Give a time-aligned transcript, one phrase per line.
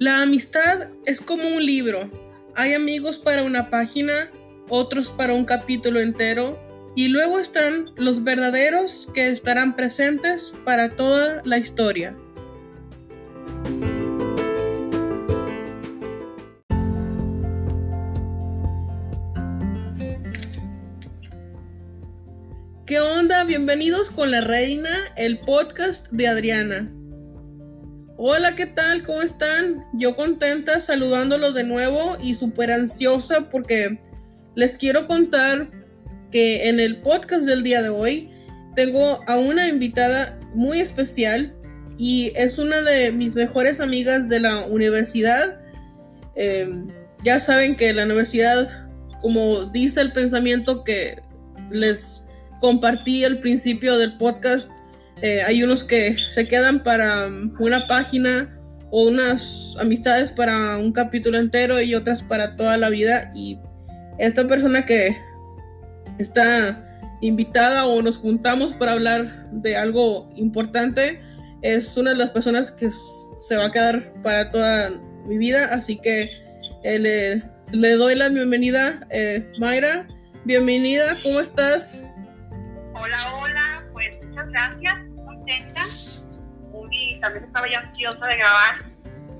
[0.00, 2.10] La amistad es como un libro.
[2.56, 4.30] Hay amigos para una página,
[4.70, 6.58] otros para un capítulo entero,
[6.96, 12.16] y luego están los verdaderos que estarán presentes para toda la historia.
[22.86, 23.44] ¿Qué onda?
[23.44, 24.88] Bienvenidos con la reina,
[25.18, 26.90] el podcast de Adriana.
[28.22, 29.02] Hola, ¿qué tal?
[29.02, 29.86] ¿Cómo están?
[29.94, 33.98] Yo contenta saludándolos de nuevo y súper ansiosa porque
[34.54, 35.70] les quiero contar
[36.30, 38.28] que en el podcast del día de hoy
[38.76, 41.56] tengo a una invitada muy especial
[41.96, 45.58] y es una de mis mejores amigas de la universidad.
[46.34, 46.88] Em,
[47.22, 48.90] ya saben que la universidad,
[49.22, 51.22] como dice el pensamiento que
[51.70, 52.24] les
[52.60, 54.68] compartí al principio del podcast.
[55.22, 58.56] Eh, hay unos que se quedan para um, una página
[58.90, 63.30] o unas amistades para un capítulo entero y otras para toda la vida.
[63.34, 63.58] Y
[64.18, 65.16] esta persona que
[66.18, 66.86] está
[67.20, 71.20] invitada o nos juntamos para hablar de algo importante
[71.62, 74.90] es una de las personas que se va a quedar para toda
[75.26, 75.68] mi vida.
[75.72, 76.30] Así que
[76.82, 77.42] eh, le,
[77.72, 80.08] le, doy la bienvenida, eh, Mayra.
[80.44, 82.06] Bienvenida, ¿cómo estás?
[82.94, 84.94] Hola, hola, pues muchas gracias,
[85.50, 85.82] contenta.
[86.72, 88.74] Muy, también estaba ya ansiosa de grabar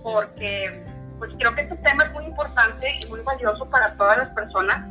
[0.03, 0.83] porque
[1.19, 4.89] pues creo que este tema es muy importante y muy valioso para todas las personas.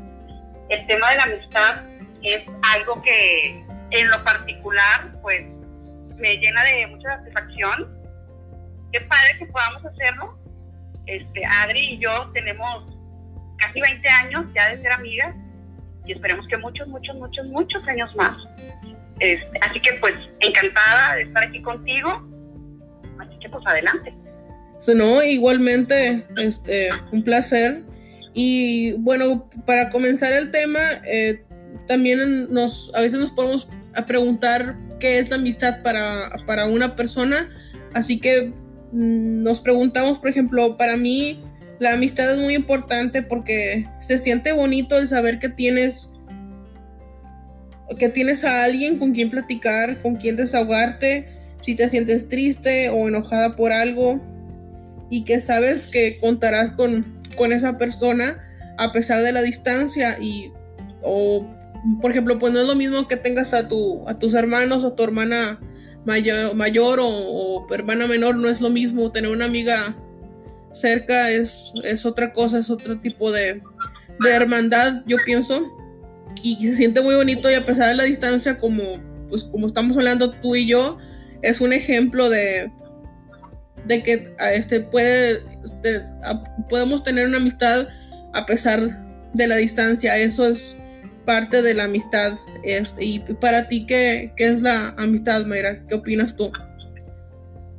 [0.70, 1.84] El tema de la amistad
[2.22, 2.46] es
[2.76, 5.46] algo que en lo particular pues
[6.18, 7.98] me llena de mucha satisfacción.
[8.92, 10.38] Qué padre que podamos hacerlo.
[11.08, 12.96] Este, Adri y yo tenemos
[13.58, 15.36] casi 20 años ya de ser amigas
[16.06, 18.38] y esperemos que muchos, muchos, muchos, muchos años más.
[19.20, 22.28] Este, así que pues encantada de estar aquí contigo.
[23.20, 24.12] Así que pues adelante.
[24.96, 27.84] no, igualmente, este, un placer.
[28.34, 30.80] Y bueno, para comenzar el tema,
[31.12, 31.44] eh,
[31.88, 36.96] también nos, a veces nos podemos a preguntar qué es la amistad para, para una
[36.96, 37.50] persona.
[37.94, 38.54] Así que
[38.92, 41.42] mm, nos preguntamos, por ejemplo, para mí,
[41.80, 46.10] la amistad es muy importante porque se siente bonito el saber que tienes
[47.98, 51.28] que tienes a alguien con quien platicar, con quien desahogarte,
[51.62, 54.22] si te sientes triste o enojada por algo
[55.10, 57.06] y que sabes que contarás con,
[57.36, 58.38] con esa persona
[58.78, 60.52] a pesar de la distancia y
[61.02, 61.46] o
[62.02, 64.94] por ejemplo pues no es lo mismo que tengas a tu a tus hermanos o
[64.94, 65.60] tu hermana
[66.06, 69.96] mayor, mayor o, hermana menor no es lo mismo tener una amiga
[70.74, 73.62] cerca es, es otra cosa, es otro tipo de,
[74.26, 75.66] hermandad, yo pienso.
[76.42, 78.84] Y se siente muy bonito y a pesar de la distancia, como,
[79.30, 80.98] pues, como estamos hablando tú y yo,
[81.42, 82.72] es un ejemplo de,
[83.86, 86.06] de que este, puede, este,
[86.70, 87.88] podemos tener una amistad
[88.34, 88.82] a pesar
[89.34, 90.18] de la distancia.
[90.18, 90.78] Eso es
[91.26, 92.34] parte de la amistad.
[92.64, 95.86] Este, y para ti, ¿qué, ¿qué es la amistad, Mayra?
[95.88, 96.52] ¿Qué opinas tú?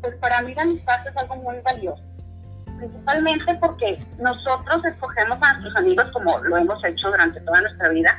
[0.00, 2.02] Pues para mí la amistad es algo muy valioso
[2.80, 8.18] principalmente porque nosotros escogemos a nuestros amigos como lo hemos hecho durante toda nuestra vida.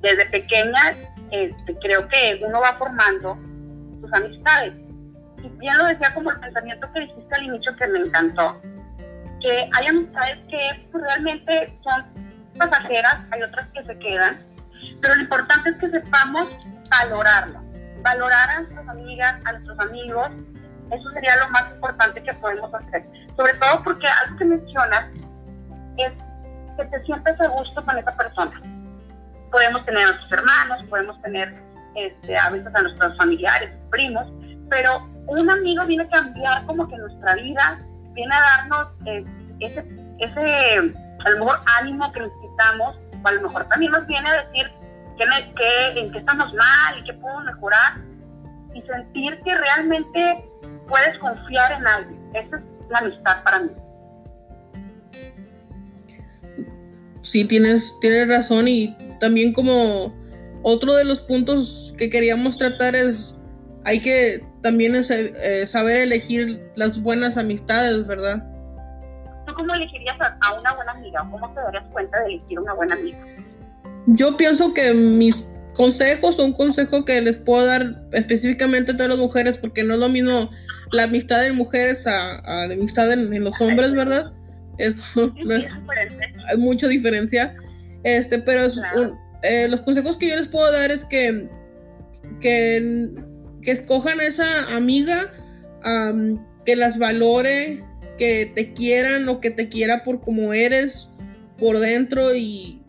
[0.00, 0.94] Desde pequeña
[1.30, 3.38] este, creo que uno va formando
[4.00, 4.74] sus amistades.
[5.42, 8.60] Y bien lo decía como el pensamiento que dijiste al inicio que me encantó,
[9.40, 12.04] que hay amistades que pues, realmente son
[12.58, 14.38] pasajeras, hay otras que se quedan,
[15.00, 16.48] pero lo importante es que sepamos
[16.90, 17.62] valorarlo,
[18.02, 20.28] valorar a nuestras amigas, a nuestros amigos,
[20.90, 23.06] eso sería lo más importante que podemos hacer.
[23.36, 25.06] Sobre todo porque algo que mencionas
[25.96, 26.12] es
[26.76, 28.60] que te sientes a gusto con esa persona.
[29.50, 31.54] Podemos tener a nuestros hermanos, podemos tener
[31.94, 34.26] este, a veces a nuestros familiares, primos,
[34.68, 37.78] pero un amigo viene a cambiar como que nuestra vida,
[38.12, 39.24] viene a darnos eh,
[39.60, 39.84] ese,
[40.18, 40.94] ese,
[41.24, 44.70] a lo mejor ánimo que necesitamos, o a lo mejor también nos viene a decir
[45.18, 47.94] que, en qué estamos mal y qué podemos mejorar,
[48.74, 50.44] y sentir que realmente
[50.88, 52.30] puedes confiar en alguien.
[52.34, 53.70] Esa es la amistad para mí.
[57.22, 60.14] Sí, tienes, tienes razón y también como
[60.62, 63.36] otro de los puntos que queríamos tratar es
[63.84, 68.44] hay que también eh, saber elegir las buenas amistades, ¿verdad?
[69.46, 71.26] ¿Tú cómo elegirías a, una buena amiga?
[71.30, 73.18] ¿Cómo te darías cuenta de elegir una buena amiga?
[74.06, 79.18] Yo pienso que mis consejos son consejos que les puedo dar específicamente a todas las
[79.18, 80.50] mujeres porque no es lo mismo
[80.92, 84.32] la amistad en mujeres a, la amistad en, los hombres, ¿verdad?
[84.78, 85.04] Eso
[85.44, 85.70] no es,
[86.48, 87.56] hay mucha diferencia.
[88.02, 88.66] Este, pero
[89.42, 91.48] eh, los consejos que yo les puedo dar es que,
[92.40, 93.10] que,
[93.62, 95.32] que escojan a esa amiga,
[96.64, 97.84] que las valore,
[98.18, 101.08] que te quieran o que te quiera por como eres
[101.58, 102.82] por dentro y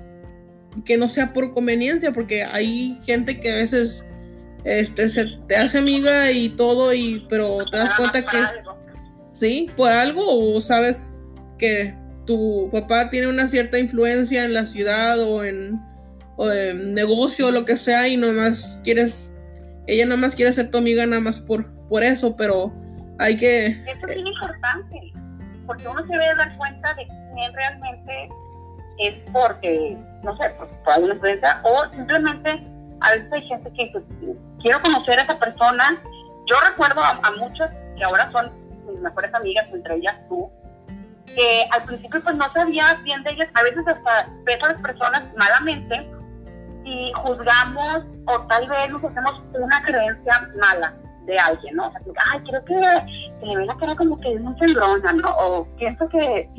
[0.85, 4.03] que no sea por conveniencia, porque hay gente que a veces
[4.63, 8.37] este se te hace amiga y todo y pero te das cuenta que
[9.31, 11.17] sí, por algo o sabes
[11.57, 11.95] que
[12.31, 15.79] tu papá tiene una cierta influencia en la ciudad o en,
[16.37, 19.35] o en negocio o lo que sea y nomás quieres
[19.87, 22.71] ella nada más quiere ser tu amiga nada más por por eso, pero
[23.19, 25.11] hay que es importante,
[25.67, 28.29] porque uno se debe dar cuenta de quién realmente
[28.97, 30.51] es porque, no sé,
[30.85, 32.63] por alguna influencia, o simplemente
[33.01, 34.01] a veces hay gente que dice,
[34.61, 35.97] quiero conocer a esa persona.
[36.47, 37.67] Yo recuerdo a, muchos
[37.97, 38.49] que ahora son
[38.89, 40.49] mis mejores amigas, entre ellas tú,
[41.35, 44.81] que al principio pues no sabía bien de ellas, a veces hasta ves a las
[44.81, 46.07] personas malamente
[46.83, 50.93] y juzgamos o tal vez nos hacemos una creencia mala
[51.25, 51.87] de alguien, ¿no?
[51.87, 52.75] O sea, ay, creo que,
[53.39, 55.29] que le ve la cara como que es muy sembrona, ¿no?
[55.37, 56.49] O pienso que,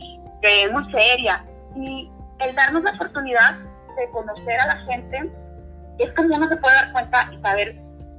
[0.40, 1.44] que es muy seria.
[1.76, 2.10] Y
[2.40, 3.54] el darnos la oportunidad
[3.96, 5.30] de conocer a la gente
[5.98, 7.76] es como uno se puede dar cuenta y saber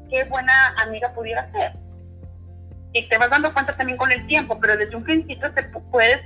[0.09, 1.73] qué buena amiga pudiera ser.
[2.93, 6.21] Y te vas dando cuenta también con el tiempo, pero desde un principio te puedes,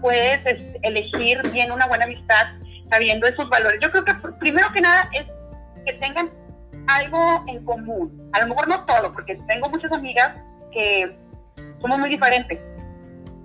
[0.00, 0.40] puedes
[0.82, 2.46] elegir bien una buena amistad
[2.90, 3.80] sabiendo esos valores.
[3.82, 5.26] Yo creo que primero que nada es
[5.84, 6.30] que tengan
[6.86, 8.30] algo en común.
[8.32, 10.32] A lo mejor no todo, porque tengo muchas amigas
[10.72, 11.16] que
[11.80, 12.58] somos muy diferentes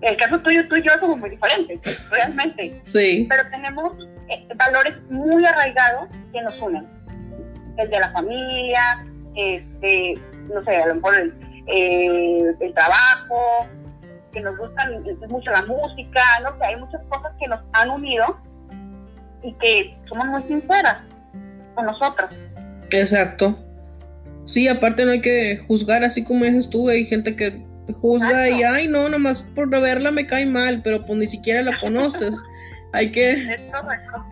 [0.02, 2.80] el caso tuyo, tú y yo somos muy diferentes, realmente.
[2.84, 3.28] Sí.
[3.30, 3.94] Pero tenemos
[4.30, 6.88] eh, valores muy arraigados que nos unen.
[7.78, 9.06] El de la familia,
[9.36, 10.16] este,
[10.54, 11.34] no sé, a lo mejor el,
[11.68, 13.68] eh, trabajo,
[14.32, 18.38] que nos gustan mucho la música, no sé, hay muchas cosas que nos han unido
[19.44, 20.98] y que somos muy sinceras
[21.76, 22.34] con nosotras.
[22.90, 23.58] Exacto.
[24.46, 27.64] Sí, aparte no hay que juzgar, así como dices tú, hay gente que
[27.94, 31.80] juzga y ay no, nomás por verla me cae mal, pero pues ni siquiera la
[31.80, 32.36] conoces.
[32.94, 33.58] Hay que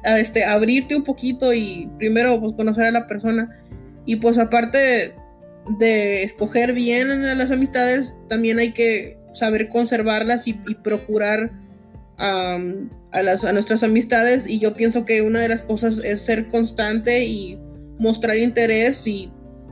[0.04, 3.58] este, abrirte un poquito y primero pues conocer a la persona.
[4.06, 5.16] Y pues aparte
[5.78, 11.52] de escoger bien a las amistades, también hay que saber conservarlas y, procurar
[12.18, 12.60] a,
[13.22, 14.48] las, a nuestras amistades.
[14.48, 17.58] Y yo pienso que una de las cosas es ser constante y
[17.98, 19.32] mostrar interés y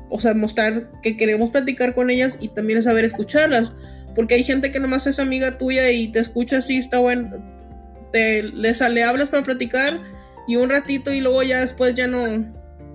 [0.10, 3.72] o sea, mostrar que queremos platicar con ellas y también saber escucharlas.
[4.16, 7.30] Porque hay gente que nomás es amiga tuya y te escucha así, está bueno,
[8.12, 10.00] te, les, le hablas para platicar
[10.48, 12.24] y un ratito y luego ya después ya no,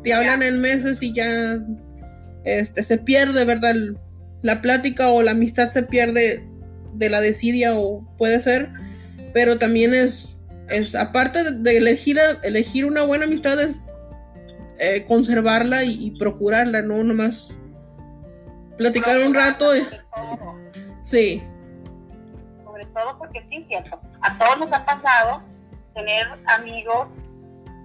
[0.02, 1.60] te hablan en meses y ya
[2.44, 3.76] este, se pierde, ¿verdad?
[4.42, 6.44] La plática o la amistad se pierde
[6.92, 8.70] de la desidia o puede ser,
[9.32, 13.80] pero también es, es aparte de elegir, elegir una buena amistad, es
[14.78, 17.56] eh, conservarla y, procurarla, no nomás
[18.76, 19.72] platicar un rato.
[21.02, 21.42] Sí.
[22.64, 24.00] Sobre todo porque sí, cierto.
[24.20, 25.42] A todos nos ha pasado
[25.94, 27.08] tener amigos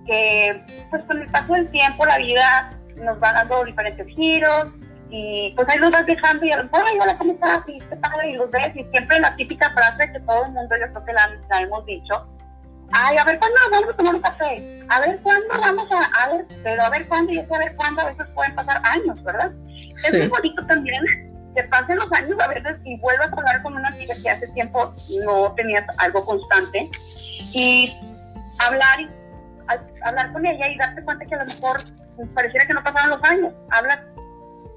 [0.05, 4.67] que, pues con el paso del tiempo, la vida nos va dando diferentes giros
[5.09, 7.61] y pues ahí los vas dejando y ay, hola, ¿cómo estás?
[7.67, 10.75] Y qué padre, y los ves y siempre la típica frase que todo el mundo,
[10.79, 12.27] yo creo que la hemos dicho,
[12.91, 16.33] ay, a ver cuándo vamos a tomar un café, a ver cuándo vamos a, a
[16.33, 19.51] ver, pero a ver cuándo y a ver cuándo, a veces pueden pasar años, ¿verdad?
[20.05, 21.03] Es muy bonito también
[21.55, 24.47] que pasen los años a veces y vuelvas a hablar con una amiga que hace
[24.49, 24.93] tiempo
[25.25, 26.87] no tenías algo constante
[27.53, 27.91] y
[28.59, 29.09] hablar y
[30.03, 31.81] hablar con ella y darte cuenta que a lo mejor
[32.35, 33.99] pareciera que no pasaban los años, hablas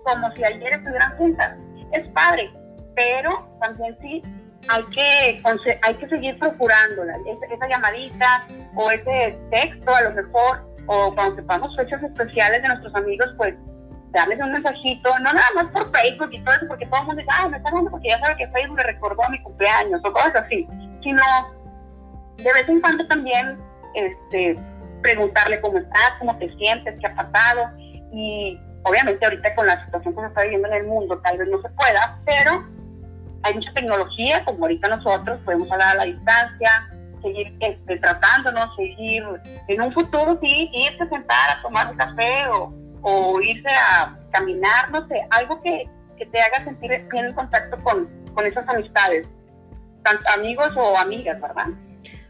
[0.05, 1.57] como si ayer estuvieran juntas.
[1.93, 2.51] Es padre,
[2.95, 4.23] pero también sí
[4.69, 5.43] hay que,
[5.83, 11.75] hay que seguir procurándola, esa, llamadita o ese texto a lo mejor, o cuando sepamos
[11.77, 13.55] fechas especiales de nuestros amigos, pues
[14.11, 17.23] darles un mensajito, no nada más por Facebook y todo eso, porque todo el mundo
[17.23, 20.01] dice, ah, me está dando porque ya sabe que Facebook le recordó a mi cumpleaños
[20.05, 20.67] o cosas así,
[21.03, 21.23] sino
[22.37, 23.59] de vez en cuando también
[23.95, 24.59] este,
[25.03, 27.71] preguntarle cómo estás, cómo te sientes, qué ha pasado
[28.13, 31.49] y obviamente ahorita con la situación que se está viviendo en el mundo tal vez
[31.49, 32.65] no se pueda, pero
[33.43, 36.91] hay mucha tecnología, como ahorita nosotros podemos hablar a la distancia,
[37.23, 39.25] seguir este, tratándonos, seguir
[39.69, 42.73] en un futuro, sí, irse a sentar a tomar un café o,
[43.03, 47.77] o irse a caminar, no sé, algo que, que te haga sentir bien en contacto
[47.83, 49.27] con, con esas amistades,
[50.03, 51.67] tanto amigos o amigas, ¿verdad?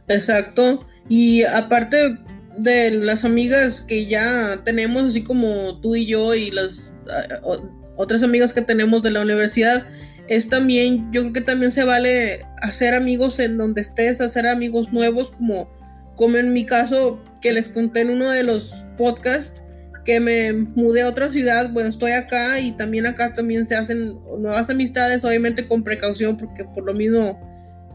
[0.09, 0.85] Exacto.
[1.09, 2.19] Y aparte
[2.63, 6.95] de las amigas que ya tenemos, así como tú y yo y las
[7.43, 7.57] uh,
[7.97, 9.87] otras amigas que tenemos de la universidad,
[10.29, 14.93] es también, yo creo que también se vale hacer amigos en donde estés, hacer amigos
[14.93, 15.71] nuevos, como,
[16.17, 19.63] como en mi caso, que les conté en uno de los podcasts,
[20.05, 24.19] que me mudé a otra ciudad, bueno, estoy acá y también acá también se hacen
[24.39, 27.39] nuevas amistades, obviamente con precaución, porque por lo mismo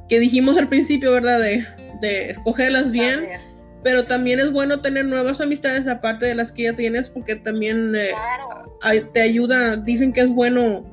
[0.10, 1.40] que dijimos al principio, ¿verdad?
[1.40, 1.66] De,
[2.02, 3.22] de escogerlas bien.
[3.86, 7.94] Pero también es bueno tener nuevas amistades aparte de las que ya tienes porque también
[7.96, 8.10] eh,
[9.14, 10.84] te ayuda, dicen que es bueno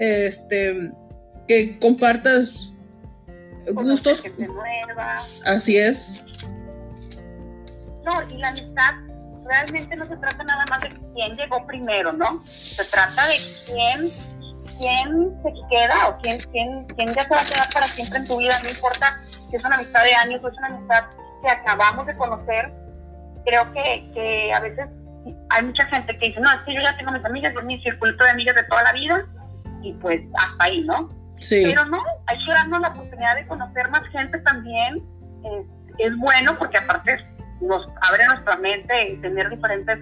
[0.00, 0.90] este
[1.46, 2.72] que compartas
[3.70, 4.24] gustos.
[5.46, 6.24] Así es.
[8.04, 8.94] No, y la amistad
[9.44, 12.42] realmente no se trata nada más de quién llegó primero, ¿no?
[12.48, 14.10] Se trata de quién,
[14.80, 18.24] quién se queda o quién, quién, quién ya se va a quedar para siempre en
[18.24, 21.04] tu vida, no importa si es una amistad de años o es una amistad
[21.42, 22.72] que acabamos de conocer.
[23.44, 24.88] Creo que, que a veces
[25.50, 27.82] hay mucha gente que dice, no, es que yo ya tengo mis amigas, es mi
[27.82, 29.26] circuito de amigas de toda la vida,
[29.82, 31.08] y pues hasta ahí, ¿no?
[31.38, 31.62] Sí.
[31.64, 35.02] Pero no, hay que darnos la oportunidad de conocer más gente también.
[35.98, 37.18] es bueno porque aparte
[37.60, 39.98] nos abre nuestra mente y tener diferentes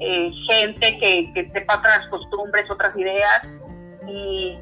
[0.00, 3.42] eh, gente que, que, sepa otras costumbres, otras ideas
[4.08, 4.58] y,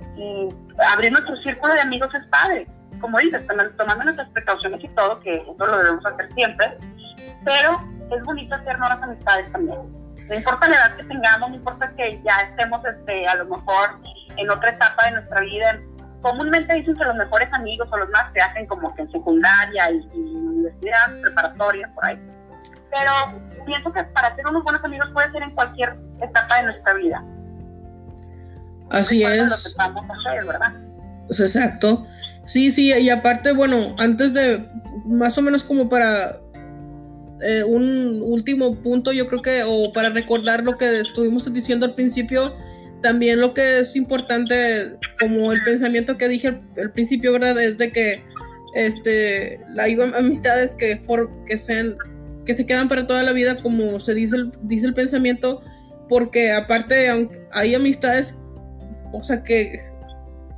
[0.92, 2.66] abrir nuestro círculo de amigos es padre.
[3.00, 3.42] Como dices,
[3.76, 6.78] tomando nuestras precauciones y todo, que eso lo debemos hacer siempre,
[7.44, 7.80] pero
[8.10, 9.78] es bonito hacer nuevas amistades también.
[10.28, 13.98] No importa la edad que tengamos, no importa que ya estemos este, a lo mejor
[14.36, 15.80] en otra etapa de nuestra vida.
[16.22, 19.90] Comúnmente dicen que los mejores amigos o los más se hacen como que en secundaria
[19.90, 22.20] y, y universidad, preparatoria, por ahí
[22.90, 23.12] pero
[23.64, 27.24] pienso que para ser unos buenos amigos puede ser en cualquier etapa de nuestra vida.
[28.90, 29.42] Así es.
[29.42, 30.72] Lo que vamos a hacer, ¿verdad?
[31.26, 32.06] Pues exacto.
[32.50, 34.66] Sí, sí, y aparte, bueno, antes de,
[35.06, 36.40] más o menos como para
[37.42, 41.94] eh, un último punto, yo creo que, o para recordar lo que estuvimos diciendo al
[41.94, 42.56] principio,
[43.02, 47.56] también lo que es importante, como el pensamiento que dije al, principio, ¿verdad?
[47.62, 48.24] Es de que
[48.74, 51.96] este, hay amistades que, for, que sean
[52.44, 55.62] que se quedan para toda la vida, como se dice el, dice el pensamiento,
[56.08, 58.34] porque aparte hay amistades,
[59.12, 59.89] o sea que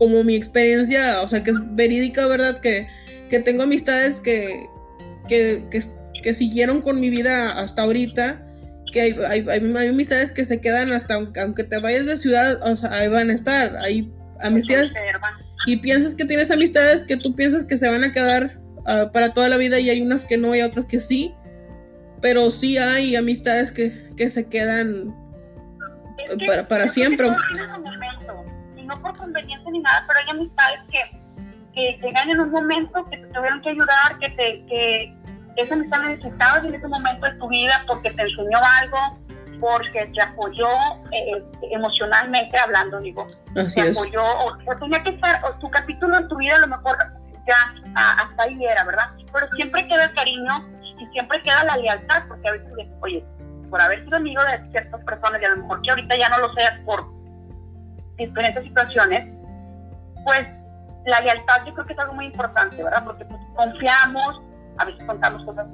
[0.03, 2.59] como mi experiencia, o sea que es verídica, ¿verdad?
[2.59, 2.89] Que,
[3.31, 4.67] que tengo amistades que,
[5.29, 8.45] que, que, siguieron con mi vida hasta ahorita,
[8.93, 12.75] que hay, hay, hay, amistades que se quedan hasta aunque, te vayas de ciudad, o
[12.75, 14.93] sea, ahí van a estar, hay amistades
[15.69, 19.33] y piensas que tienes amistades que tú piensas que se van a quedar ah, para
[19.33, 21.33] toda la vida y hay unas que no y otras que sí
[22.21, 25.15] pero sí hay amistades que, que se quedan
[26.45, 27.29] para, para siempre.
[28.95, 31.01] No por conveniencia ni nada, pero hay amistades que,
[31.75, 35.15] que llegan en un momento que te tuvieron que ayudar, que te que
[35.57, 39.19] esa amistad necesitabas en ese momento de tu vida porque te enseñó algo,
[39.61, 40.69] porque te apoyó
[41.11, 43.27] eh, emocionalmente hablando, digo.
[43.57, 46.69] Así te apoyó, o, tenía que estar, o tu capítulo en tu vida a lo
[46.69, 46.97] mejor
[47.47, 49.11] ya hasta ahí era, ¿verdad?
[49.33, 50.73] Pero siempre queda el cariño
[51.13, 52.69] siempre queda la lealtad, porque a veces,
[53.01, 53.25] oye,
[53.71, 56.39] por haber sido amigo de ciertas personas y a lo mejor que ahorita ya no
[56.39, 57.07] lo seas por
[58.17, 59.29] diferentes situaciones,
[60.25, 60.47] pues
[61.07, 63.05] la lealtad yo creo que es algo muy importante, ¿verdad?
[63.05, 64.43] Porque pues, confiamos,
[64.79, 65.67] a veces contamos cosas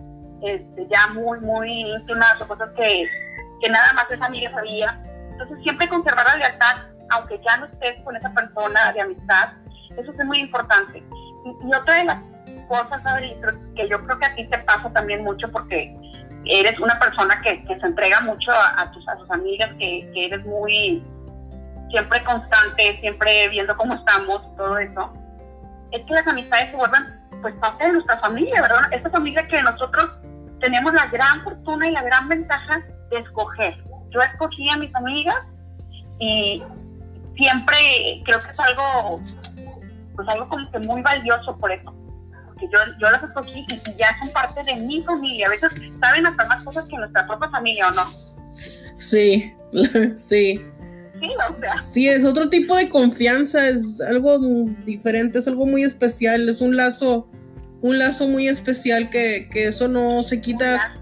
[0.42, 3.06] este, ya muy, muy íntimas o cosas que,
[3.60, 4.98] que nada más esa amiga sabía.
[5.30, 6.76] Entonces siempre conservar la lealtad,
[7.10, 9.50] aunque ya no estés con esa persona de amistad,
[9.96, 10.98] eso es muy importante.
[11.44, 12.18] Y, y otra de las
[12.68, 13.02] cosas,
[13.74, 15.96] que yo creo que a ti te pasa también mucho porque
[16.44, 21.02] eres una persona que, se entrega mucho a, tus, a tus amigas, que, eres muy
[21.90, 25.12] siempre constante, siempre viendo cómo estamos todo eso,
[25.92, 28.92] es que las amistades se vuelven pues parte de nuestra familia, ¿verdad?
[28.92, 30.10] Esta familia que nosotros
[30.60, 32.80] tenemos la gran fortuna y la gran ventaja
[33.10, 33.76] de escoger.
[34.10, 35.36] Yo escogí a mis amigas
[36.18, 36.62] y
[37.36, 37.76] siempre
[38.24, 39.20] creo que es algo,
[40.16, 41.94] pues algo como que muy valioso por eso
[42.58, 45.46] que yo, yo las escogí y ya son parte de mi familia.
[45.46, 48.04] A veces saben hasta más cosas que nuestra propia familia, ¿o no?
[48.96, 49.54] Sí,
[50.16, 50.64] sí.
[51.20, 51.28] Sí,
[51.92, 54.38] sí, es otro tipo de confianza, es algo
[54.84, 57.28] diferente, es algo muy especial, es un lazo,
[57.82, 60.94] un lazo muy especial que, que eso no se quita.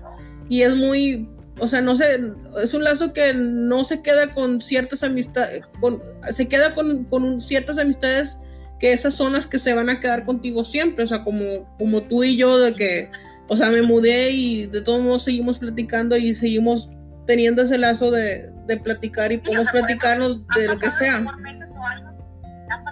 [0.49, 2.21] Y es muy, o sea, no sé,
[2.63, 7.41] es un lazo que no se queda con ciertas amistades, con, se queda con, con
[7.41, 8.39] ciertas amistades
[8.79, 12.03] que esas son las que se van a quedar contigo siempre, o sea, como, como
[12.03, 13.11] tú y yo, de que,
[13.49, 16.91] o sea, me mudé y de todos modos seguimos platicando y seguimos
[17.27, 21.25] teniendo ese lazo de, de platicar y podemos platicarnos de lo que sea.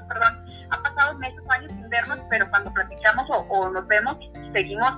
[0.09, 4.17] Perdón, han pasado meses o años sin vernos, pero cuando platicamos o, o nos vemos,
[4.53, 4.91] seguimos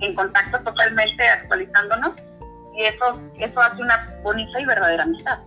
[0.00, 2.12] en contacto totalmente, actualizándonos,
[2.76, 5.38] y eso, eso hace una bonita y verdadera amistad.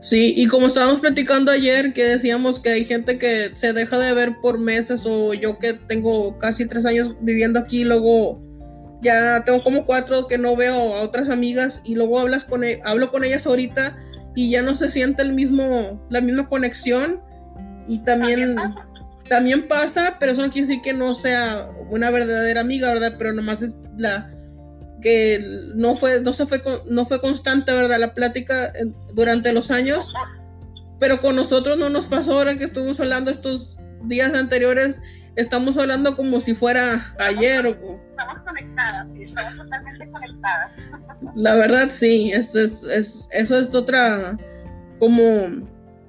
[0.00, 4.12] Sí, y como estábamos platicando ayer, que decíamos que hay gente que se deja de
[4.12, 8.42] ver por meses, o yo que tengo casi tres años viviendo aquí, luego
[9.04, 12.80] ya tengo como cuatro que no veo a otras amigas, y luego hablas con e,
[12.84, 13.96] hablo con ellas ahorita
[14.34, 17.22] y ya no se siente el mismo, la misma conexión.
[17.86, 18.56] Y también,
[19.28, 23.14] también pasa, pero eso no quiere decir que no sea una verdadera amiga, ¿verdad?
[23.18, 24.32] Pero nomás es la
[25.00, 25.44] que
[25.74, 28.00] no fue, no se fue, no fue constante, ¿verdad?
[28.00, 28.72] La plática
[29.12, 30.10] durante los años,
[30.98, 35.02] pero con nosotros no nos pasó ahora que estuvimos hablando estos días anteriores,
[35.36, 37.66] estamos hablando como si fuera ayer.
[37.66, 40.72] Estamos conectadas, sí, estamos totalmente conectadas.
[41.34, 44.38] La verdad, sí, es, es, es, eso es otra,
[44.98, 45.22] como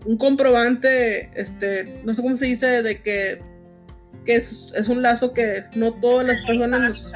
[0.06, 3.42] un comprobante, este, no sé cómo se dice, de que,
[4.24, 7.12] que es, es un lazo que no todas las personas nos...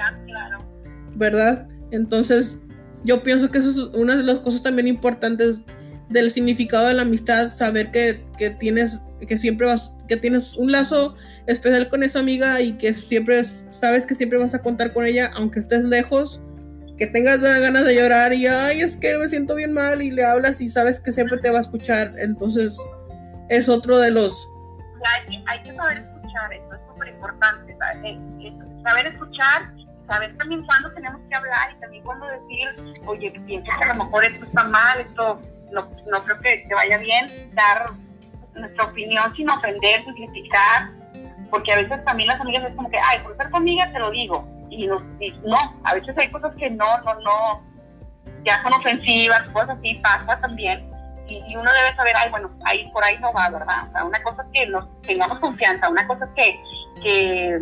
[1.16, 1.68] ¿Verdad?
[1.92, 2.58] Entonces,
[3.04, 5.62] yo pienso que eso es una de las cosas también importantes
[6.10, 10.72] del significado de la amistad, saber que, que tienes, que siempre vas, que tienes un
[10.72, 15.06] lazo especial con esa amiga y que siempre sabes que siempre vas a contar con
[15.06, 16.42] ella, aunque estés lejos,
[16.98, 20.26] que tengas ganas de llorar y, ay, es que me siento bien mal y le
[20.26, 22.14] hablas y sabes que siempre te va a escuchar.
[22.18, 22.78] Entonces,
[23.48, 24.50] es otro de los...
[25.06, 27.78] Hay, hay que saber escuchar, eso es súper importante,
[28.84, 29.72] saber escuchar,
[30.08, 34.04] saber también cuándo tenemos que hablar y también cuándo decir, oye, pienso que a lo
[34.04, 37.86] mejor esto está mal, esto no, no creo que te vaya bien, dar
[38.60, 40.90] nuestra opinión sin ofender, sin criticar,
[41.50, 44.00] porque a veces también las amigas es como que, ay, por ser tu amiga te
[44.00, 47.64] lo digo, y, no, a veces hay cosas que no, no, no,
[48.46, 50.90] ya son ofensivas, cosas así, pasa también,
[51.28, 53.88] y, uno debe saber, ay, bueno, ahí por ahí no va, ¿verdad?
[53.88, 56.60] O sea, una cosa es que nos tengamos confianza, una cosa es que,
[57.02, 57.60] que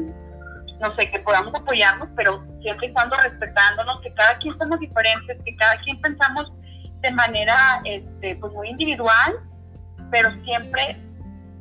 [0.80, 5.38] no sé, que podamos apoyarnos, pero siempre y cuando respetándonos, que cada quien somos diferentes,
[5.44, 6.52] que cada quien pensamos
[7.02, 9.40] de manera este, pues muy individual,
[10.12, 10.98] pero siempre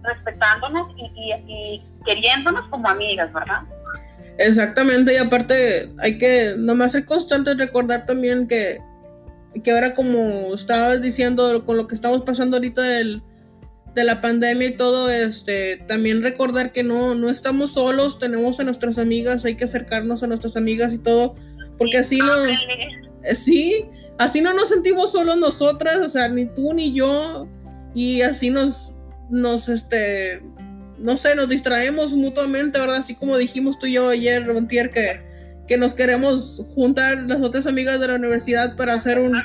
[0.03, 3.62] respetándonos y, y, queriéndonos como amigas, ¿verdad?
[4.38, 8.79] Exactamente, y aparte hay que nomás ser constantes, recordar también que,
[9.65, 13.23] que ahora como estabas diciendo, con lo que estamos pasando ahorita del,
[13.95, 18.65] de la pandemia y todo, este, también recordar que no, no estamos solos, tenemos a
[18.65, 21.35] nuestras amigas, hay que acercarnos a nuestras amigas y todo,
[21.78, 22.35] porque así no,
[23.35, 23.87] sí,
[24.19, 27.49] así no nos sentimos solos nosotras, o sea, ni tú ni yo,
[27.97, 28.95] y así nos,
[29.30, 30.43] nos, este,
[30.99, 32.97] no sé, nos distraemos mutuamente, ¿verdad?
[32.97, 35.23] Así como dijimos tú y yo ayer, Rontier, que,
[35.67, 39.43] que nos queremos juntar las otras amigas de la universidad para hacer un...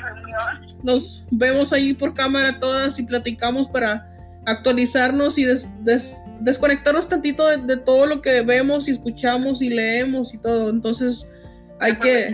[0.82, 4.06] Nos vemos ahí por cámara todas y platicamos para
[4.44, 5.46] actualizarnos y
[6.40, 10.68] desconectarnos tantito de, todo lo que vemos y escuchamos y leemos y todo.
[10.68, 11.26] Entonces
[11.80, 12.30] hay que...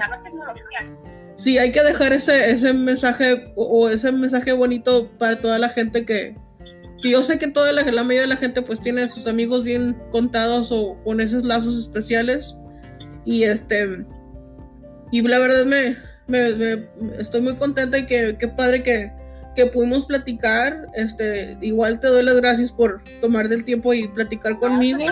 [1.38, 6.04] Sí, hay que dejar ese, ese mensaje o ese mensaje bonito para toda la gente
[6.04, 6.34] que,
[7.02, 9.62] yo sé que toda la, la, mayoría de la gente pues tiene a sus amigos
[9.62, 12.56] bien contados o con esos lazos especiales.
[13.24, 14.04] Y este,
[15.12, 15.96] y la verdad me,
[16.26, 19.12] me, estoy muy contenta y que, qué padre que,
[19.54, 20.88] que pudimos platicar.
[20.96, 25.04] Este, igual te doy las gracias por tomar del tiempo y platicar conmigo.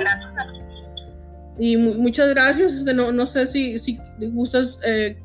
[1.58, 2.72] Y muchas gracias.
[2.72, 5.18] Este, no, no sé si, si gustas eh,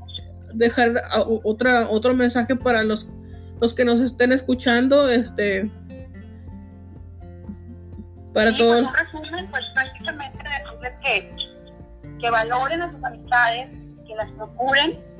[0.53, 1.01] dejar
[1.43, 3.11] otra, otro mensaje para los,
[3.59, 5.09] los que nos estén escuchando.
[5.09, 5.69] Este,
[8.33, 8.87] para todos.
[8.87, 13.69] Un resumen, pues prácticamente decirles que, que valoren a sus amistades,
[14.07, 15.11] que las procuren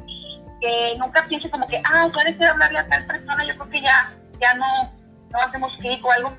[0.61, 3.81] que nunca piense como que, ah, ya deseo hablarle a tal persona, yo creo que
[3.81, 4.65] ya, ya no,
[5.31, 6.37] no hacemos clic o algo.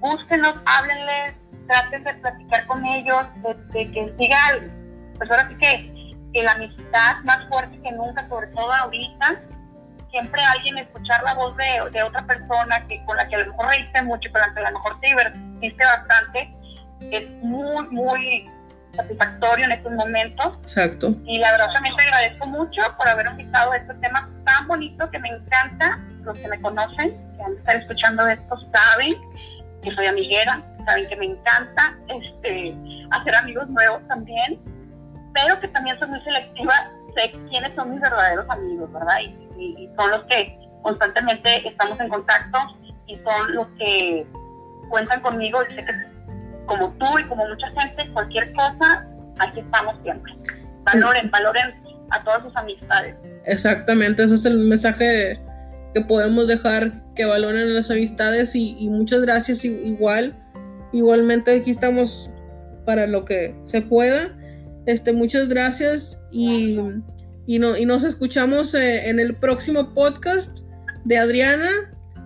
[0.00, 1.34] Búsquenos, háblenles,
[1.66, 3.26] traten de platicar con ellos,
[3.72, 4.38] de, que siga,
[5.18, 5.97] pues ahora sí que,
[6.32, 9.40] que la amistad más fuerte que nunca, sobre todo ahorita,
[10.10, 13.46] siempre alguien escuchar la voz de, de, otra persona que con la que a lo
[13.46, 16.54] mejor reíste mucho, con la que a lo mejor te divertiste bastante,
[17.10, 18.50] es muy, muy
[18.94, 20.58] satisfactorio en estos momentos.
[20.62, 21.14] Exacto.
[21.24, 25.18] Y la verdad también te agradezco mucho por haber invitado este tema tan bonito que
[25.18, 25.98] me encanta.
[26.22, 29.14] Los que me conocen, que han estar escuchando esto, saben
[29.82, 32.76] que soy amiguera, saben que me encanta este,
[33.10, 34.58] hacer amigos nuevos también,
[35.42, 36.72] pero que también soy muy selectiva,
[37.14, 39.18] sé quiénes son mis verdaderos amigos, ¿verdad?
[39.20, 42.58] Y, y son los que constantemente estamos en contacto
[43.06, 44.26] y son los que
[44.88, 45.92] cuentan conmigo y sé que
[46.66, 49.06] como tú y como mucha gente, cualquier cosa,
[49.38, 50.32] aquí estamos siempre.
[50.84, 51.74] Valoren, valoren
[52.10, 53.14] a todas sus amistades.
[53.44, 55.40] Exactamente, ese es el mensaje
[55.94, 60.36] que podemos dejar, que valoren las amistades y, muchas gracias igual.
[60.92, 62.30] Igualmente aquí estamos
[62.84, 64.37] para lo que se pueda.
[64.88, 66.78] Este, muchas gracias y,
[67.46, 70.60] y, no, y nos escuchamos eh, en el próximo podcast
[71.04, 71.68] de Adriana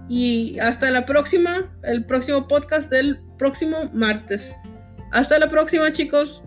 [0.09, 4.55] y hasta la próxima, el próximo podcast del próximo martes.
[5.11, 6.45] Hasta la próxima chicos.